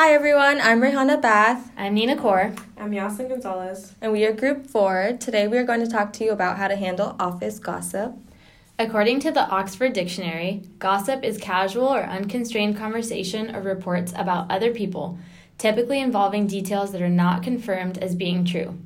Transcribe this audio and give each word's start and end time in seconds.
Hi 0.00 0.14
everyone, 0.14 0.62
I'm 0.62 0.80
Rehana 0.80 1.20
Bath. 1.20 1.72
I'm 1.76 1.92
Nina 1.92 2.16
Kaur. 2.16 2.58
I'm 2.78 2.90
Yasin 2.90 3.28
Gonzalez. 3.28 3.94
And 4.00 4.12
we 4.12 4.24
are 4.24 4.32
Group 4.32 4.66
4. 4.66 5.18
Today 5.20 5.46
we 5.46 5.58
are 5.58 5.62
going 5.62 5.80
to 5.80 5.90
talk 5.90 6.14
to 6.14 6.24
you 6.24 6.30
about 6.30 6.56
how 6.56 6.68
to 6.68 6.74
handle 6.74 7.16
office 7.20 7.58
gossip. 7.58 8.14
According 8.78 9.20
to 9.20 9.30
the 9.30 9.46
Oxford 9.50 9.92
Dictionary, 9.92 10.62
gossip 10.78 11.22
is 11.22 11.36
casual 11.36 11.88
or 11.88 12.04
unconstrained 12.04 12.78
conversation 12.78 13.54
or 13.54 13.60
reports 13.60 14.14
about 14.16 14.50
other 14.50 14.72
people, 14.72 15.18
typically 15.58 16.00
involving 16.00 16.46
details 16.46 16.92
that 16.92 17.02
are 17.02 17.10
not 17.10 17.42
confirmed 17.42 17.98
as 17.98 18.14
being 18.14 18.46
true. 18.46 18.78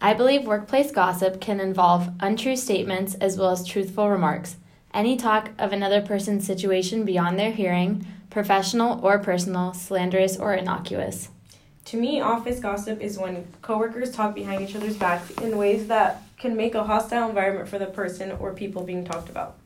I 0.00 0.14
believe 0.14 0.46
workplace 0.46 0.92
gossip 0.92 1.42
can 1.42 1.60
involve 1.60 2.08
untrue 2.20 2.56
statements 2.56 3.16
as 3.16 3.36
well 3.36 3.50
as 3.50 3.66
truthful 3.66 4.08
remarks. 4.08 4.56
Any 4.94 5.18
talk 5.18 5.50
of 5.58 5.74
another 5.74 6.00
person's 6.00 6.46
situation 6.46 7.04
beyond 7.04 7.38
their 7.38 7.52
hearing, 7.52 8.06
professional 8.30 9.04
or 9.04 9.18
personal, 9.18 9.72
slanderous 9.74 10.36
or 10.36 10.54
innocuous. 10.54 11.28
To 11.86 11.96
me, 11.96 12.20
office 12.20 12.58
gossip 12.58 13.00
is 13.00 13.16
when 13.16 13.46
coworkers 13.62 14.10
talk 14.10 14.34
behind 14.34 14.60
each 14.60 14.74
other's 14.74 14.96
backs 14.96 15.30
in 15.30 15.56
ways 15.56 15.86
that 15.86 16.22
can 16.36 16.56
make 16.56 16.74
a 16.74 16.84
hostile 16.84 17.28
environment 17.28 17.68
for 17.68 17.78
the 17.78 17.86
person 17.86 18.32
or 18.32 18.52
people 18.52 18.82
being 18.82 19.04
talked 19.04 19.28
about. 19.28 19.56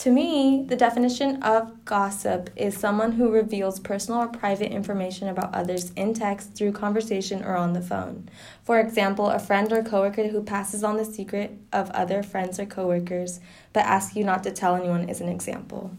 To 0.00 0.10
me, 0.10 0.64
the 0.66 0.76
definition 0.76 1.42
of 1.42 1.84
gossip 1.84 2.48
is 2.56 2.74
someone 2.74 3.12
who 3.12 3.30
reveals 3.30 3.78
personal 3.80 4.20
or 4.20 4.28
private 4.28 4.72
information 4.72 5.28
about 5.28 5.54
others 5.54 5.90
in 5.90 6.14
text, 6.14 6.54
through 6.54 6.72
conversation, 6.72 7.44
or 7.44 7.54
on 7.54 7.74
the 7.74 7.82
phone. 7.82 8.30
For 8.64 8.80
example, 8.80 9.28
a 9.28 9.38
friend 9.38 9.70
or 9.70 9.82
coworker 9.82 10.28
who 10.28 10.42
passes 10.42 10.82
on 10.82 10.96
the 10.96 11.04
secret 11.04 11.58
of 11.70 11.90
other 11.90 12.22
friends 12.22 12.58
or 12.58 12.64
coworkers 12.64 13.40
but 13.74 13.84
asks 13.84 14.16
you 14.16 14.24
not 14.24 14.42
to 14.44 14.52
tell 14.52 14.74
anyone 14.74 15.08
is 15.10 15.20
an 15.20 15.28
example. 15.28 15.90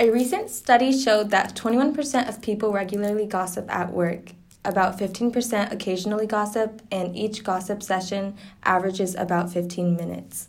A 0.00 0.10
recent 0.10 0.50
study 0.50 0.90
showed 0.90 1.30
that 1.30 1.54
21% 1.54 2.28
of 2.28 2.42
people 2.42 2.72
regularly 2.72 3.26
gossip 3.26 3.72
at 3.72 3.92
work, 3.92 4.32
about 4.64 4.98
15% 4.98 5.70
occasionally 5.70 6.26
gossip, 6.26 6.82
and 6.90 7.16
each 7.16 7.44
gossip 7.44 7.80
session 7.80 8.36
averages 8.64 9.14
about 9.14 9.52
15 9.52 9.94
minutes. 9.94 10.48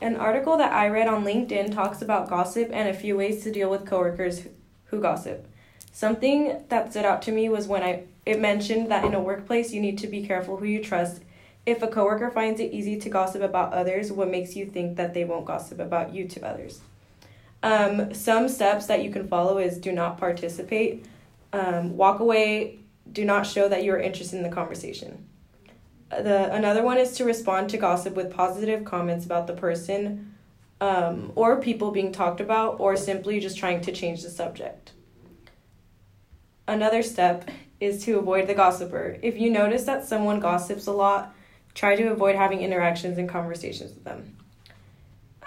An 0.00 0.16
article 0.16 0.56
that 0.56 0.72
I 0.72 0.88
read 0.88 1.08
on 1.08 1.26
LinkedIn 1.26 1.74
talks 1.74 2.00
about 2.00 2.30
gossip 2.30 2.70
and 2.72 2.88
a 2.88 2.94
few 2.94 3.18
ways 3.18 3.42
to 3.42 3.52
deal 3.52 3.68
with 3.68 3.84
coworkers 3.84 4.46
who 4.84 4.98
gossip. 4.98 5.46
Something 5.92 6.64
that 6.70 6.90
stood 6.90 7.04
out 7.04 7.20
to 7.22 7.32
me 7.32 7.50
was 7.50 7.68
when 7.68 7.82
I 7.82 8.04
it 8.24 8.40
mentioned 8.40 8.90
that 8.90 9.04
in 9.04 9.12
a 9.12 9.20
workplace 9.20 9.74
you 9.74 9.82
need 9.82 9.98
to 9.98 10.06
be 10.06 10.26
careful 10.26 10.56
who 10.56 10.64
you 10.64 10.82
trust. 10.82 11.22
If 11.66 11.82
a 11.82 11.86
coworker 11.86 12.30
finds 12.30 12.60
it 12.60 12.72
easy 12.72 12.98
to 12.98 13.10
gossip 13.10 13.42
about 13.42 13.74
others, 13.74 14.10
what 14.10 14.30
makes 14.30 14.56
you 14.56 14.64
think 14.64 14.96
that 14.96 15.12
they 15.12 15.24
won't 15.24 15.44
gossip 15.44 15.80
about 15.80 16.14
you 16.14 16.26
to 16.28 16.46
others? 16.46 16.80
Um, 17.62 18.14
some 18.14 18.48
steps 18.48 18.86
that 18.86 19.02
you 19.02 19.10
can 19.10 19.26
follow 19.26 19.58
is 19.58 19.78
do 19.78 19.92
not 19.92 20.18
participate, 20.18 21.06
um, 21.52 21.96
walk 21.96 22.20
away, 22.20 22.78
do 23.10 23.24
not 23.24 23.46
show 23.46 23.68
that 23.68 23.82
you 23.82 23.92
are 23.92 23.98
interested 23.98 24.36
in 24.36 24.42
the 24.42 24.48
conversation. 24.48 25.26
The 26.10 26.52
another 26.54 26.82
one 26.82 26.98
is 26.98 27.12
to 27.16 27.24
respond 27.24 27.68
to 27.70 27.76
gossip 27.76 28.14
with 28.14 28.32
positive 28.32 28.84
comments 28.84 29.26
about 29.26 29.46
the 29.46 29.54
person 29.54 30.34
um, 30.80 31.32
or 31.34 31.60
people 31.60 31.90
being 31.90 32.12
talked 32.12 32.40
about, 32.40 32.78
or 32.78 32.96
simply 32.96 33.40
just 33.40 33.58
trying 33.58 33.80
to 33.82 33.92
change 33.92 34.22
the 34.22 34.30
subject. 34.30 34.92
Another 36.66 37.02
step 37.02 37.50
is 37.80 38.04
to 38.04 38.18
avoid 38.18 38.46
the 38.46 38.54
gossiper. 38.54 39.18
If 39.22 39.38
you 39.38 39.50
notice 39.50 39.84
that 39.84 40.04
someone 40.04 40.40
gossips 40.40 40.86
a 40.86 40.92
lot, 40.92 41.34
try 41.74 41.96
to 41.96 42.12
avoid 42.12 42.36
having 42.36 42.60
interactions 42.60 43.18
and 43.18 43.28
conversations 43.28 43.92
with 43.92 44.04
them. 44.04 44.37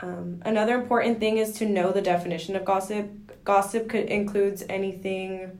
Um, 0.01 0.41
another 0.45 0.75
important 0.75 1.19
thing 1.19 1.37
is 1.37 1.53
to 1.53 1.65
know 1.65 1.91
the 1.91 2.01
definition 2.01 2.55
of 2.55 2.65
gossip. 2.65 3.09
Gossip 3.43 3.89
could 3.89 4.05
includes 4.05 4.63
anything 4.67 5.57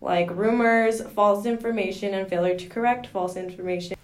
like 0.00 0.30
rumors, 0.30 1.02
false 1.02 1.46
information, 1.46 2.14
and 2.14 2.28
failure 2.28 2.56
to 2.56 2.68
correct 2.68 3.06
false 3.06 3.36
information, 3.36 3.96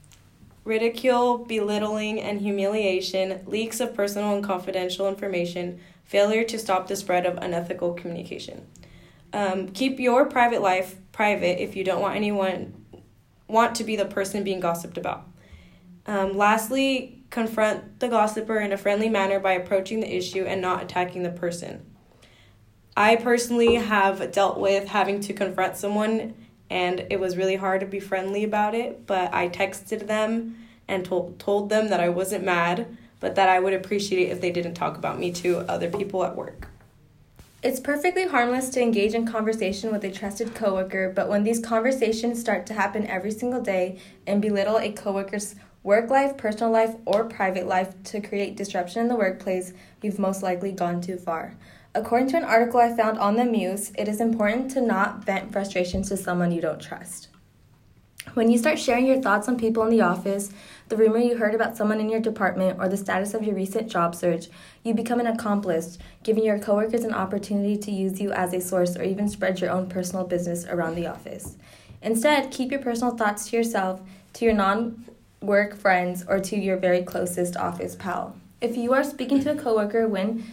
ridicule, 0.65 1.39
belittling, 1.39 2.21
and 2.21 2.41
humiliation, 2.41 3.41
leaks 3.47 3.81
of 3.81 3.95
personal 3.95 4.35
and 4.35 4.43
confidential 4.45 5.09
information, 5.09 5.79
failure 6.05 6.45
to 6.45 6.59
stop 6.59 6.89
the 6.89 6.97
spread 6.97 7.27
of 7.27 7.37
unethical 7.39 7.93
communication. 7.95 8.67
Um, 9.33 9.69
keep 9.69 10.01
your 10.01 10.27
private 10.27 10.63
life 10.63 10.97
private 11.13 11.63
if 11.63 11.77
you 11.77 11.85
don't 11.85 12.01
want 12.01 12.17
anyone 12.17 12.85
want 13.47 13.75
to 13.77 13.85
be 13.85 13.95
the 13.95 14.05
person 14.05 14.43
being 14.43 14.61
gossiped 14.61 14.97
about. 14.97 15.29
Um, 16.07 16.37
lastly, 16.37 17.24
confront 17.35 17.99
the 17.99 18.07
gossiper 18.07 18.61
in 18.61 18.73
a 18.73 18.77
friendly 18.77 19.09
manner 19.09 19.41
by 19.41 19.53
approaching 19.53 19.99
the 19.99 20.17
issue 20.17 20.45
and 20.45 20.63
not 20.63 20.85
attacking 20.85 21.25
the 21.25 21.31
person. 21.31 21.85
I 22.97 23.17
personally 23.17 23.75
have 23.75 24.31
dealt 24.31 24.61
with 24.61 24.87
having 24.87 25.19
to 25.23 25.33
confront 25.33 25.77
someone, 25.77 26.35
and 26.71 27.05
it 27.11 27.19
was 27.19 27.37
really 27.37 27.57
hard 27.57 27.81
to 27.81 27.87
be 27.87 27.99
friendly 27.99 28.45
about 28.45 28.77
it. 28.77 29.05
But 29.05 29.35
I 29.35 29.49
texted 29.49 30.07
them 30.07 30.57
and 30.87 31.05
told, 31.05 31.41
told 31.41 31.71
them 31.71 31.89
that 31.89 31.99
I 31.99 32.09
wasn't 32.09 32.45
mad, 32.45 32.97
but 33.19 33.35
that 33.35 33.49
I 33.49 33.59
would 33.59 33.75
appreciate 33.75 34.29
it 34.29 34.31
if 34.31 34.41
they 34.41 34.53
didn't 34.53 34.75
talk 34.75 34.97
about 34.97 35.19
me 35.19 35.33
to 35.33 35.59
other 35.69 35.91
people 35.91 36.23
at 36.25 36.37
work. 36.37 36.69
It's 37.65 37.81
perfectly 37.81 38.29
harmless 38.29 38.69
to 38.71 38.81
engage 38.81 39.15
in 39.15 39.27
conversation 39.27 39.91
with 39.91 40.05
a 40.05 40.13
trusted 40.13 40.55
coworker, 40.55 41.11
but 41.13 41.29
when 41.29 41.43
these 41.43 41.59
conversations 41.59 42.39
start 42.39 42.65
to 42.67 42.75
happen 42.75 43.09
every 43.09 43.33
single 43.33 43.63
day 43.63 43.99
and 44.25 44.41
belittle 44.41 44.79
a 44.79 44.93
coworker's 44.93 45.57
work 45.85 46.11
life, 46.11 46.37
personal 46.37 46.73
life, 46.73 46.97
or 47.05 47.25
private 47.25 47.69
life 47.69 47.95
to 48.03 48.21
create 48.21 48.57
disruption 48.57 49.03
in 49.03 49.09
the 49.09 49.15
workplace, 49.15 49.73
you've 50.03 50.19
most 50.19 50.43
likely 50.43 50.73
gone 50.73 51.01
too 51.01 51.19
far. 51.19 51.55
According 51.95 52.29
to 52.31 52.39
an 52.39 52.45
article 52.45 52.81
I 52.81 52.97
found 52.97 53.19
on 53.19 53.37
the 53.37 53.45
Muse, 53.45 53.93
it 53.97 54.09
is 54.09 54.21
important 54.21 54.71
to 54.73 54.81
not 54.81 55.25
vent 55.25 55.53
frustrations 55.53 56.09
to 56.09 56.17
someone 56.17 56.51
you 56.51 56.61
don't 56.61 56.81
trust. 56.81 57.29
When 58.33 58.51
you 58.51 58.57
start 58.57 58.79
sharing 58.79 59.07
your 59.07 59.21
thoughts 59.21 59.47
on 59.47 59.59
people 59.59 59.83
in 59.85 59.91
the 59.91 60.01
office, 60.01 60.51
the 60.89 60.97
rumor 60.97 61.19
you 61.19 61.37
heard 61.37 61.55
about 61.55 61.77
someone 61.77 62.01
in 62.01 62.09
your 62.09 62.21
department, 62.21 62.81
or 62.81 62.89
the 62.89 62.97
status 62.97 63.35
of 63.35 63.45
your 63.45 63.55
recent 63.55 63.89
job 63.89 64.15
search, 64.15 64.49
you 64.83 64.95
become 64.95 65.21
an 65.21 65.27
accomplice, 65.27 65.99
giving 66.23 66.45
your 66.45 66.59
coworkers 66.59 67.05
an 67.05 67.15
opportunity 67.15 67.77
to 67.77 67.93
use 67.93 68.21
you 68.21 68.33
as 68.33 68.55
a 68.55 68.61
source 68.61 68.97
or 68.97 69.03
even 69.03 69.29
spread 69.29 69.61
your 69.61 69.71
own 69.71 69.89
personal 69.89 70.25
business 70.25 70.65
around 70.65 70.95
the 70.95 71.07
office. 71.07 71.57
Instead, 72.01 72.51
keep 72.51 72.71
your 72.71 72.81
personal 72.81 73.15
thoughts 73.15 73.51
to 73.51 73.57
yourself, 73.57 74.01
to 74.33 74.45
your 74.47 74.55
non 74.55 75.05
work 75.47 75.77
friends, 75.77 76.25
or 76.29 76.41
to 76.41 76.57
your 76.57 76.77
very 76.77 77.03
closest 77.03 77.57
office 77.57 77.95
pal. 77.95 78.37
If 78.61 78.77
you 78.77 78.93
are 78.93 79.05
speaking 79.05 79.41
to 79.43 79.53
a 79.53 79.57
coworker 79.57 80.09
when 80.09 80.45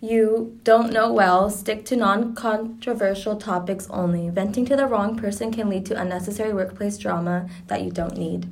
you 0.00 0.58
don't 0.64 0.92
know 0.92 1.12
well, 1.12 1.50
stick 1.50 1.84
to 1.86 1.96
non 1.96 2.34
controversial 2.34 3.36
topics 3.36 3.86
only. 3.90 4.30
Venting 4.30 4.64
to 4.66 4.76
the 4.76 4.86
wrong 4.86 5.16
person 5.16 5.52
can 5.52 5.68
lead 5.68 5.84
to 5.86 6.00
unnecessary 6.00 6.54
workplace 6.54 6.96
drama 6.96 7.48
that 7.66 7.82
you 7.82 7.90
don't 7.90 8.16
need. 8.16 8.48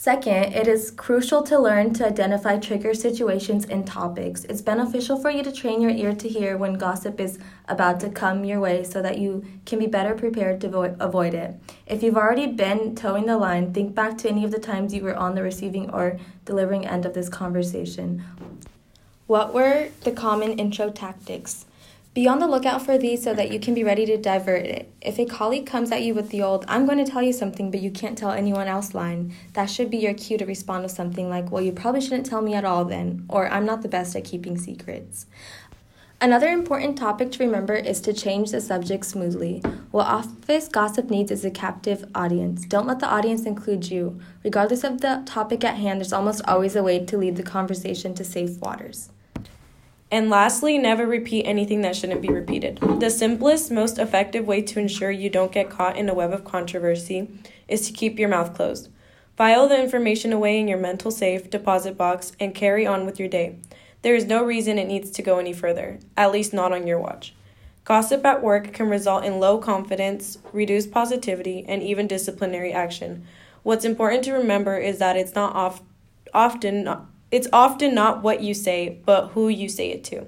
Second, 0.00 0.54
it 0.54 0.68
is 0.68 0.92
crucial 0.92 1.42
to 1.42 1.58
learn 1.58 1.92
to 1.94 2.06
identify 2.06 2.56
trigger 2.56 2.94
situations 2.94 3.64
and 3.64 3.84
topics. 3.84 4.44
It's 4.44 4.62
beneficial 4.62 5.20
for 5.20 5.28
you 5.28 5.42
to 5.42 5.50
train 5.50 5.80
your 5.80 5.90
ear 5.90 6.14
to 6.14 6.28
hear 6.28 6.56
when 6.56 6.74
gossip 6.74 7.18
is 7.18 7.40
about 7.66 7.98
to 8.00 8.08
come 8.08 8.44
your 8.44 8.60
way 8.60 8.84
so 8.84 9.02
that 9.02 9.18
you 9.18 9.44
can 9.66 9.80
be 9.80 9.88
better 9.88 10.14
prepared 10.14 10.60
to 10.60 10.68
vo- 10.68 10.94
avoid 11.00 11.34
it. 11.34 11.56
If 11.84 12.04
you've 12.04 12.16
already 12.16 12.46
been 12.46 12.94
toeing 12.94 13.26
the 13.26 13.36
line, 13.36 13.74
think 13.74 13.96
back 13.96 14.16
to 14.18 14.28
any 14.28 14.44
of 14.44 14.52
the 14.52 14.60
times 14.60 14.94
you 14.94 15.02
were 15.02 15.16
on 15.16 15.34
the 15.34 15.42
receiving 15.42 15.90
or 15.90 16.20
delivering 16.44 16.86
end 16.86 17.04
of 17.04 17.14
this 17.14 17.28
conversation. 17.28 18.22
What 19.26 19.52
were 19.52 19.88
the 20.04 20.12
common 20.12 20.60
intro 20.60 20.90
tactics? 20.90 21.66
Be 22.18 22.26
on 22.26 22.40
the 22.40 22.48
lookout 22.48 22.82
for 22.82 22.98
these 22.98 23.22
so 23.22 23.32
that 23.32 23.52
you 23.52 23.60
can 23.60 23.74
be 23.74 23.84
ready 23.84 24.04
to 24.06 24.16
divert 24.16 24.66
it. 24.66 24.92
If 25.00 25.20
a 25.20 25.24
colleague 25.24 25.66
comes 25.66 25.92
at 25.92 26.02
you 26.02 26.14
with 26.14 26.30
the 26.30 26.42
old, 26.42 26.64
I'm 26.66 26.84
going 26.84 26.98
to 26.98 27.08
tell 27.08 27.22
you 27.22 27.32
something, 27.32 27.70
but 27.70 27.78
you 27.78 27.92
can't 27.92 28.18
tell 28.18 28.32
anyone 28.32 28.66
else 28.66 28.92
line, 28.92 29.32
that 29.52 29.70
should 29.70 29.88
be 29.88 29.98
your 29.98 30.14
cue 30.14 30.36
to 30.36 30.44
respond 30.44 30.82
with 30.82 30.90
something 30.90 31.30
like, 31.30 31.52
Well, 31.52 31.62
you 31.62 31.70
probably 31.70 32.00
shouldn't 32.00 32.26
tell 32.26 32.42
me 32.42 32.54
at 32.54 32.64
all 32.64 32.84
then, 32.84 33.24
or 33.28 33.48
I'm 33.48 33.64
not 33.64 33.82
the 33.82 33.88
best 33.88 34.16
at 34.16 34.24
keeping 34.24 34.58
secrets. 34.58 35.26
Another 36.20 36.48
important 36.48 36.98
topic 36.98 37.30
to 37.30 37.44
remember 37.44 37.76
is 37.76 38.00
to 38.00 38.12
change 38.12 38.50
the 38.50 38.60
subject 38.60 39.04
smoothly. 39.04 39.60
What 39.92 40.08
office 40.08 40.66
gossip 40.66 41.10
needs 41.10 41.30
is 41.30 41.44
a 41.44 41.52
captive 41.52 42.04
audience. 42.16 42.66
Don't 42.66 42.88
let 42.88 42.98
the 42.98 43.06
audience 43.06 43.44
include 43.44 43.92
you. 43.92 44.18
Regardless 44.42 44.82
of 44.82 45.02
the 45.02 45.22
topic 45.24 45.62
at 45.62 45.76
hand, 45.76 46.00
there's 46.00 46.12
almost 46.12 46.42
always 46.48 46.74
a 46.74 46.82
way 46.82 47.04
to 47.04 47.16
lead 47.16 47.36
the 47.36 47.44
conversation 47.44 48.12
to 48.14 48.24
safe 48.24 48.58
waters. 48.58 49.10
And 50.10 50.30
lastly, 50.30 50.78
never 50.78 51.06
repeat 51.06 51.44
anything 51.44 51.82
that 51.82 51.94
shouldn't 51.94 52.22
be 52.22 52.28
repeated. 52.28 52.78
The 52.98 53.10
simplest, 53.10 53.70
most 53.70 53.98
effective 53.98 54.46
way 54.46 54.62
to 54.62 54.80
ensure 54.80 55.10
you 55.10 55.28
don't 55.28 55.52
get 55.52 55.68
caught 55.68 55.98
in 55.98 56.08
a 56.08 56.14
web 56.14 56.32
of 56.32 56.44
controversy 56.44 57.28
is 57.68 57.86
to 57.86 57.92
keep 57.92 58.18
your 58.18 58.30
mouth 58.30 58.54
closed. 58.54 58.88
File 59.36 59.68
the 59.68 59.80
information 59.80 60.32
away 60.32 60.58
in 60.58 60.66
your 60.66 60.78
mental 60.78 61.10
safe 61.10 61.50
deposit 61.50 61.96
box 61.96 62.32
and 62.40 62.54
carry 62.54 62.86
on 62.86 63.04
with 63.04 63.20
your 63.20 63.28
day. 63.28 63.56
There 64.02 64.14
is 64.14 64.24
no 64.24 64.42
reason 64.42 64.78
it 64.78 64.88
needs 64.88 65.10
to 65.10 65.22
go 65.22 65.38
any 65.38 65.52
further, 65.52 65.98
at 66.16 66.32
least 66.32 66.54
not 66.54 66.72
on 66.72 66.86
your 66.86 66.98
watch. 66.98 67.34
Gossip 67.84 68.24
at 68.24 68.42
work 68.42 68.72
can 68.72 68.88
result 68.88 69.24
in 69.24 69.40
low 69.40 69.58
confidence, 69.58 70.38
reduced 70.52 70.90
positivity, 70.90 71.64
and 71.68 71.82
even 71.82 72.06
disciplinary 72.06 72.72
action. 72.72 73.26
What's 73.62 73.84
important 73.84 74.24
to 74.24 74.32
remember 74.32 74.78
is 74.78 74.98
that 74.98 75.16
it's 75.16 75.34
not 75.34 75.54
often 76.34 76.84
not, 76.84 77.06
it's 77.30 77.48
often 77.52 77.94
not 77.94 78.22
what 78.22 78.42
you 78.42 78.54
say, 78.54 79.00
but 79.04 79.28
who 79.28 79.48
you 79.48 79.68
say 79.68 79.90
it 79.90 80.04
to. 80.04 80.26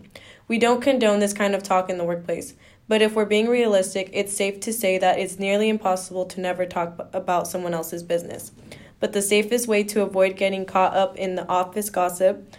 We 0.49 0.59
don't 0.59 0.83
condone 0.83 1.21
this 1.21 1.33
kind 1.33 1.55
of 1.55 1.63
talk 1.63 1.89
in 1.89 1.97
the 1.97 2.05
workplace. 2.05 2.55
But 2.89 3.03
if 3.03 3.15
we're 3.15 3.25
being 3.25 3.49
realistic, 3.49 4.11
it's 4.13 4.37
safe 4.37 4.59
to 4.61 4.73
say 4.73 4.99
that 4.99 5.19
it's 5.19 5.39
nearly 5.39 5.69
impossible 5.69 6.27
to 6.27 6.41
never 6.41 6.67
talk 6.67 7.09
about 7.13 7.47
someone 7.47 7.73
else's 7.73 8.03
business. 8.03 8.51
But 8.99 9.13
the 9.13 9.23
safest 9.23 9.69
way 9.69 9.85
to 9.85 10.03
avoid 10.03 10.37
getting 10.37 10.67
caught 10.67 10.95
up 10.95 11.17
in 11.17 11.37
the 11.37 11.49
office 11.49 11.89
gossip, 11.89 12.53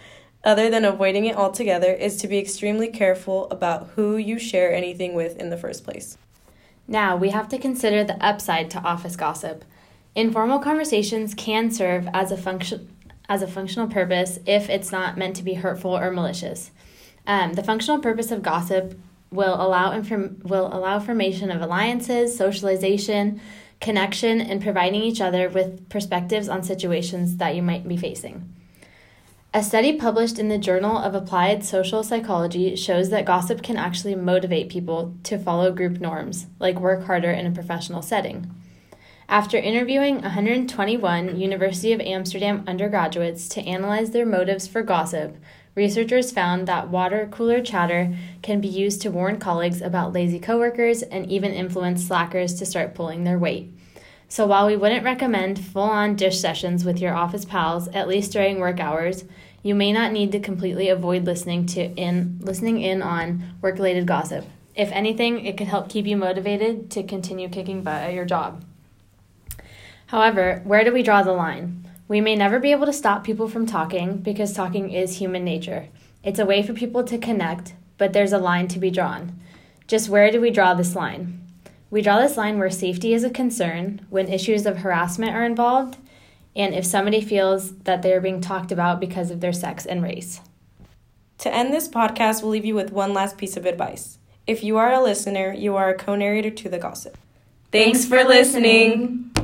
other 0.43 0.69
than 0.69 0.85
avoiding 0.85 1.25
it 1.25 1.35
altogether, 1.35 1.91
is 1.91 2.15
to 2.17 2.29
be 2.29 2.39
extremely 2.39 2.87
careful 2.87 3.49
about 3.51 3.89
who 3.95 4.15
you 4.15 4.39
share 4.39 4.73
anything 4.73 5.13
with 5.13 5.37
in 5.37 5.49
the 5.49 5.57
first 5.57 5.83
place. 5.83 6.17
Now, 6.87 7.15
we 7.17 7.29
have 7.29 7.49
to 7.49 7.59
consider 7.59 8.03
the 8.03 8.23
upside 8.25 8.71
to 8.71 8.79
office 8.79 9.17
gossip. 9.17 9.65
Informal 10.15 10.59
conversations 10.59 11.33
can 11.33 11.71
serve 11.71 12.07
as 12.13 12.31
a 12.31 12.37
function 12.37 12.89
as 13.31 13.41
a 13.41 13.47
functional 13.47 13.87
purpose 13.87 14.39
if 14.45 14.69
it's 14.69 14.91
not 14.91 15.17
meant 15.17 15.37
to 15.37 15.41
be 15.41 15.53
hurtful 15.53 15.97
or 15.97 16.11
malicious. 16.11 16.69
Um, 17.25 17.53
the 17.53 17.63
functional 17.63 18.01
purpose 18.01 18.29
of 18.29 18.43
gossip 18.43 18.99
will 19.31 19.55
allow 19.55 19.93
inform- 19.93 20.41
will 20.43 20.67
allow 20.67 20.99
formation 20.99 21.49
of 21.49 21.61
alliances, 21.61 22.35
socialization, 22.35 23.39
connection, 23.79 24.41
and 24.41 24.61
providing 24.61 25.01
each 25.01 25.21
other 25.21 25.47
with 25.47 25.87
perspectives 25.87 26.49
on 26.49 26.61
situations 26.61 27.37
that 27.37 27.55
you 27.55 27.61
might 27.61 27.87
be 27.87 27.95
facing. 27.95 28.53
A 29.53 29.63
study 29.63 29.93
published 29.95 30.37
in 30.37 30.49
the 30.49 30.57
Journal 30.57 30.97
of 30.97 31.15
Applied 31.15 31.63
Social 31.63 32.03
Psychology 32.03 32.75
shows 32.75 33.11
that 33.11 33.25
gossip 33.25 33.63
can 33.63 33.77
actually 33.77 34.15
motivate 34.15 34.67
people 34.67 35.15
to 35.23 35.39
follow 35.39 35.71
group 35.71 36.01
norms, 36.01 36.47
like 36.59 36.81
work 36.81 37.05
harder 37.05 37.31
in 37.31 37.45
a 37.45 37.51
professional 37.51 38.01
setting. 38.01 38.53
After 39.31 39.57
interviewing 39.57 40.21
121 40.21 41.39
University 41.39 41.93
of 41.93 42.01
Amsterdam 42.01 42.65
undergraduates 42.67 43.47
to 43.49 43.61
analyze 43.61 44.11
their 44.11 44.25
motives 44.25 44.67
for 44.67 44.83
gossip, 44.83 45.37
Researchers 45.73 46.33
found 46.33 46.67
that 46.67 46.89
water 46.89 47.29
cooler 47.31 47.61
chatter 47.61 48.13
can 48.41 48.59
be 48.59 48.67
used 48.67 49.01
to 49.01 49.09
warn 49.11 49.39
colleagues 49.39 49.81
about 49.81 50.11
lazy 50.11 50.37
coworkers 50.37 51.01
and 51.01 51.31
even 51.31 51.53
influence 51.53 52.05
slackers 52.05 52.55
to 52.55 52.65
start 52.65 52.93
pulling 52.93 53.23
their 53.23 53.39
weight. 53.39 53.71
So 54.27 54.45
while 54.45 54.67
we 54.67 54.75
wouldn't 54.75 55.05
recommend 55.05 55.63
full-on 55.63 56.17
dish 56.17 56.39
sessions 56.39 56.83
with 56.83 56.99
your 56.99 57.13
office 57.13 57.45
pals 57.45 57.87
at 57.89 58.09
least 58.09 58.33
during 58.33 58.59
work 58.59 58.81
hours, 58.81 59.23
you 59.63 59.75
may 59.75 59.93
not 59.93 60.11
need 60.11 60.33
to 60.33 60.41
completely 60.41 60.89
avoid 60.89 61.23
listening 61.23 61.67
to 61.67 61.83
in 61.95 62.37
listening 62.41 62.81
in 62.81 63.01
on 63.01 63.55
work-related 63.61 64.05
gossip. 64.05 64.45
If 64.75 64.91
anything, 64.91 65.45
it 65.45 65.55
could 65.55 65.67
help 65.67 65.87
keep 65.87 66.05
you 66.05 66.17
motivated 66.17 66.91
to 66.91 67.03
continue 67.03 67.47
kicking 67.47 67.81
butt 67.81 68.03
at 68.03 68.13
your 68.13 68.25
job. 68.25 68.65
However, 70.11 70.61
where 70.65 70.83
do 70.83 70.91
we 70.91 71.03
draw 71.03 71.23
the 71.23 71.31
line? 71.31 71.87
We 72.09 72.19
may 72.19 72.35
never 72.35 72.59
be 72.59 72.73
able 72.73 72.85
to 72.85 72.91
stop 72.91 73.23
people 73.23 73.47
from 73.47 73.65
talking 73.65 74.17
because 74.17 74.51
talking 74.51 74.91
is 74.91 75.19
human 75.19 75.45
nature. 75.45 75.87
It's 76.21 76.37
a 76.37 76.45
way 76.45 76.63
for 76.63 76.73
people 76.73 77.05
to 77.05 77.17
connect, 77.17 77.75
but 77.97 78.11
there's 78.11 78.33
a 78.33 78.37
line 78.37 78.67
to 78.69 78.79
be 78.79 78.91
drawn. 78.91 79.39
Just 79.87 80.09
where 80.09 80.29
do 80.29 80.41
we 80.41 80.49
draw 80.51 80.73
this 80.73 80.97
line? 80.97 81.41
We 81.89 82.01
draw 82.01 82.19
this 82.19 82.35
line 82.35 82.59
where 82.59 82.69
safety 82.69 83.13
is 83.13 83.23
a 83.23 83.29
concern, 83.29 84.05
when 84.09 84.27
issues 84.27 84.65
of 84.65 84.79
harassment 84.79 85.33
are 85.33 85.45
involved, 85.45 85.97
and 86.57 86.75
if 86.75 86.85
somebody 86.85 87.21
feels 87.21 87.77
that 87.83 88.01
they 88.01 88.11
are 88.11 88.19
being 88.19 88.41
talked 88.41 88.73
about 88.73 88.99
because 88.99 89.31
of 89.31 89.39
their 89.39 89.53
sex 89.53 89.85
and 89.85 90.03
race. 90.03 90.41
To 91.37 91.53
end 91.53 91.73
this 91.73 91.87
podcast, 91.87 92.41
we'll 92.41 92.51
leave 92.51 92.65
you 92.65 92.75
with 92.75 92.91
one 92.91 93.13
last 93.13 93.37
piece 93.37 93.55
of 93.55 93.65
advice. 93.65 94.17
If 94.45 94.61
you 94.61 94.75
are 94.75 94.91
a 94.91 95.01
listener, 95.01 95.53
you 95.53 95.77
are 95.77 95.89
a 95.89 95.97
co 95.97 96.15
narrator 96.15 96.51
to 96.51 96.67
the 96.67 96.79
gossip. 96.79 97.17
Thanks, 97.71 97.99
Thanks 97.99 98.05
for 98.05 98.27
listening. 98.27 99.30